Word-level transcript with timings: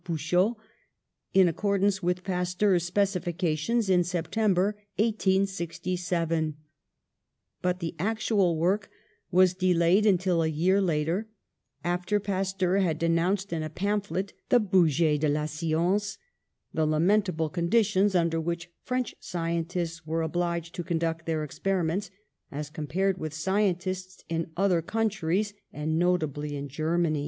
Bouchot, 0.03 0.55
in 1.31 1.47
accordance 1.47 2.01
with 2.01 2.23
Pasteur's 2.23 2.89
specifi 2.89 3.35
cations, 3.37 3.87
in 3.87 4.03
September, 4.03 4.75
1867, 4.97 6.57
but 7.61 7.79
the 7.81 7.93
actual 7.99 8.57
work 8.57 8.89
was 9.29 9.53
delayed 9.53 10.07
until 10.07 10.41
a 10.41 10.47
year 10.47 10.81
later, 10.81 11.27
after 11.83 12.19
Pas 12.19 12.51
teur 12.55 12.81
had 12.81 12.97
denounced, 12.97 13.53
in 13.53 13.61
a 13.61 13.69
pamphlet, 13.69 14.33
the 14.49 14.59
Budget 14.59 15.21
de 15.21 15.29
la 15.29 15.45
Science, 15.45 16.17
the 16.73 16.87
lamentable 16.87 17.47
conditions 17.49 18.15
under 18.15 18.41
which 18.41 18.71
French 18.81 19.13
scientists 19.19 20.03
were 20.03 20.23
obliged 20.23 20.73
to 20.73 20.83
conduct 20.83 21.27
their 21.27 21.43
experiments, 21.43 22.09
as 22.51 22.71
compared 22.71 23.19
with 23.19 23.35
scientists 23.35 24.23
in 24.29 24.49
other 24.57 24.81
countries, 24.81 25.53
and 25.71 25.99
notably 25.99 26.55
in 26.55 26.67
Germany. 26.69 27.19